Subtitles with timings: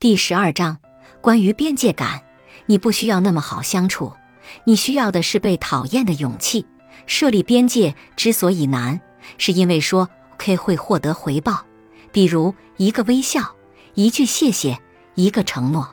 [0.00, 0.78] 第十二章
[1.20, 2.22] 关于边界感，
[2.64, 4.14] 你不需要那么好相处，
[4.64, 6.64] 你需要的是被讨厌的勇气。
[7.04, 8.98] 设立边界之所以难，
[9.36, 11.66] 是因为说 “OK” 会获得回报，
[12.12, 13.54] 比如一个微笑、
[13.92, 14.78] 一句谢谢、
[15.16, 15.84] 一个承诺；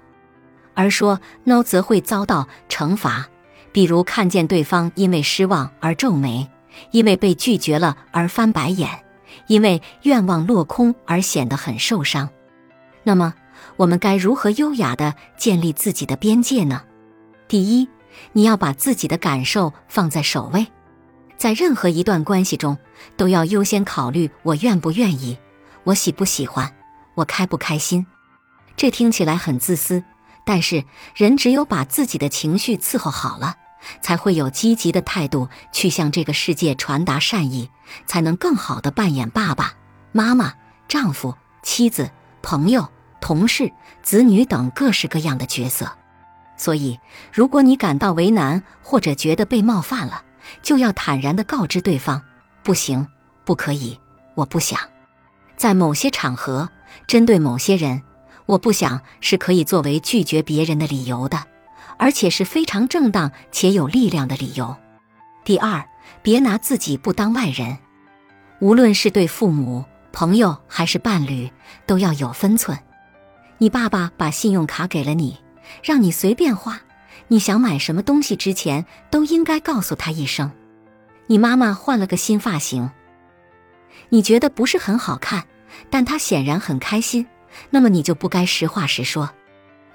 [0.74, 3.28] 而说 “No” 则会遭到惩罚，
[3.74, 6.50] 比如看见对方因为失望而皱眉，
[6.92, 9.04] 因为被拒绝了而翻白眼，
[9.48, 12.30] 因为愿望落空而显得很受伤。
[13.04, 13.34] 那么，
[13.76, 16.84] 我们该如何优雅地建立自己的边界呢？
[17.48, 17.88] 第一，
[18.34, 20.68] 你要把自己的感受放在首位。
[21.38, 22.78] 在任何一段关系中，
[23.16, 25.38] 都要优先考虑我愿不愿意，
[25.84, 26.74] 我喜不喜欢，
[27.16, 28.06] 我开不开心。
[28.76, 30.04] 这听起来很自私，
[30.46, 30.84] 但是
[31.16, 33.56] 人只有把自己的情绪伺候好了，
[34.02, 37.70] 才会有积极的态度去向这个世界传达善意，
[38.08, 39.74] 才能更好的扮演爸爸
[40.12, 40.54] 妈妈、
[40.88, 42.10] 丈夫、妻子、
[42.42, 42.88] 朋友、
[43.20, 43.72] 同事、
[44.02, 45.92] 子女等各式各样的角色。
[46.56, 47.00] 所以，
[47.32, 50.24] 如果你感到为难或者觉得被冒犯了，
[50.62, 52.22] 就要坦然地告知对方，
[52.64, 53.08] 不行，
[53.46, 54.00] 不可以，
[54.34, 54.80] 我不想。
[55.56, 56.70] 在某些场合，
[57.06, 58.02] 针对某些人，
[58.46, 61.44] 我不想是可以作为拒绝别人的理由的，
[61.98, 64.76] 而且是非常正当且有力量的理由。
[65.44, 65.86] 第二，
[66.22, 67.78] 别拿自己不当外人，
[68.60, 71.52] 无论是对父母、朋友还是伴侣，
[71.86, 72.78] 都要有分寸。
[73.60, 75.38] 你爸爸把信用卡给了你，
[75.84, 76.80] 让你随便花。
[77.30, 80.52] 你想买什么东西之前都应该告诉他一声。
[81.26, 82.90] 你妈妈换了个新发型，
[84.10, 85.46] 你觉得不是很好看，
[85.90, 87.28] 但她显然很开心，
[87.70, 89.30] 那么你就不该实话实说。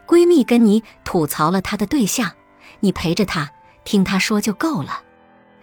[0.07, 2.33] 闺蜜跟你吐槽了她的对象，
[2.81, 3.51] 你陪着她
[3.85, 5.01] 听她说就够了。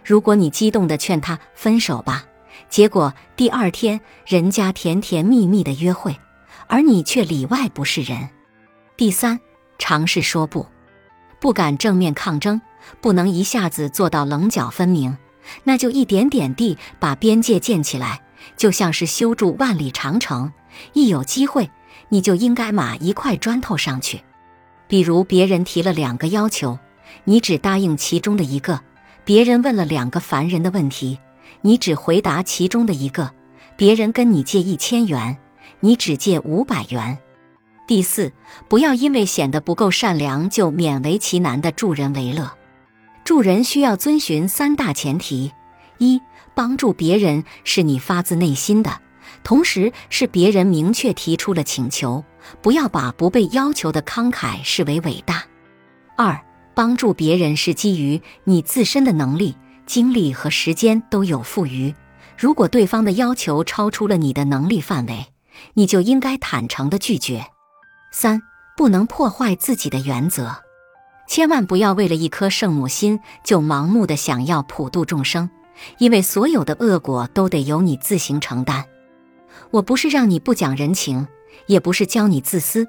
[0.04, 2.26] 如果你激动地劝她分手吧，
[2.68, 6.18] 结果第二天人家甜甜蜜蜜的约会，
[6.70, 8.30] 而你却里外不是人。
[8.96, 9.40] 第三，
[9.80, 10.66] 尝试说不。
[11.40, 12.62] 不敢正面抗争，
[13.02, 15.18] 不能一下子做到棱角分明，
[15.64, 18.22] 那就一点点地把边界建起来，
[18.56, 20.54] 就像是修筑万里长城。
[20.94, 21.72] 一有机会，
[22.10, 24.22] 你就应该码一块砖头上去。
[24.88, 26.78] 比如别人提了两个要求，
[27.24, 28.78] 你只答应其中的一个；
[29.26, 31.18] 别人问了两个烦人的问题，
[31.62, 33.32] 你只回答其中的一个；
[33.76, 35.38] 别人跟你借一千元，
[35.80, 37.18] 你只借五百元。
[37.88, 38.32] 第四，
[38.68, 42.52] 不要因为显得不够善良就勉为其难的助人为乐。
[43.24, 45.52] 助人需要遵循三大前提：
[45.98, 46.22] 一，
[46.54, 49.02] 帮助别人是你发自内心的，
[49.44, 52.24] 同时是别人明确提出了请求，
[52.62, 55.36] 不要把不被要求的慷慨视为伟大；
[56.16, 56.40] 二，
[56.74, 59.56] 帮助别人是基于你自身的能力、
[59.86, 61.94] 精力和时间都有富余。
[62.38, 65.26] 如果对方的要求超出了你的能力范围，
[65.74, 67.46] 你就应该坦诚的拒绝。
[68.12, 68.42] 三
[68.76, 70.56] 不能破坏自己的原则，
[71.28, 75.50] 千万不要为了一颗圣母心就盲目的想要普度众生，
[75.98, 78.86] 因为所有的恶果都得由你自行承担。
[79.72, 81.28] 我不是让你不讲人情，
[81.68, 82.88] 也不是教你自私，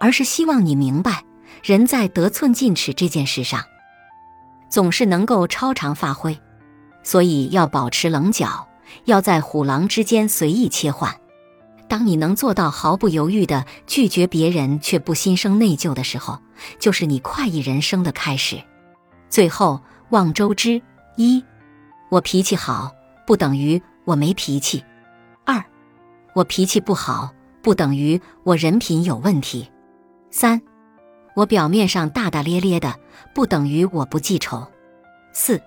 [0.00, 1.24] 而是希望你明白，
[1.62, 3.64] 人在得寸进尺这件事上，
[4.68, 6.38] 总是能够超常发挥，
[7.02, 8.68] 所以要保持棱角，
[9.04, 11.14] 要在虎狼之间随意切换。
[11.88, 16.38] 当你能做到毫不犹豫地拒绝别人，却不心生内疚的时候，
[16.78, 18.62] 就是你快意人生的开始。
[19.30, 20.82] 最后望周知：
[21.16, 21.42] 一，
[22.10, 22.92] 我脾气好，
[23.26, 24.82] 不等于我没脾气；
[25.44, 25.64] 二，
[26.34, 27.32] 我脾气不好，
[27.62, 29.64] 不等于我人品有问题；
[30.30, 30.60] 三，
[31.34, 32.94] 我表面上大大咧咧的，
[33.34, 34.66] 不等于我不记仇；
[35.32, 35.60] 四，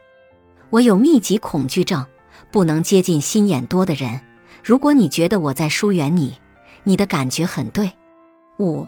[0.70, 2.06] 我有密集恐惧症，
[2.52, 4.22] 不能接近心眼多的人。
[4.63, 6.38] 如果你觉得我在疏远你，
[6.83, 7.91] 你的感觉很对。
[8.59, 8.88] 五，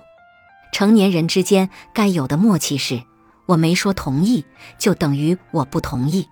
[0.71, 3.01] 成年人之间该有的默契是，
[3.47, 4.45] 我没说同意，
[4.77, 6.27] 就等于我不同意。